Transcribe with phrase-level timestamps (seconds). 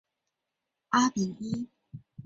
[0.89, 1.69] 阿比伊。